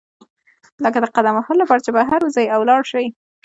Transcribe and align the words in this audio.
لکه 0.83 0.97
د 1.01 1.05
قدم 1.15 1.35
وهلو 1.35 1.61
لپاره 1.63 1.83
چې 1.85 1.91
بهر 1.97 2.19
وزئ 2.23 2.45
او 2.55 2.61
لاړ 2.69 2.81
شئ. 2.91 3.05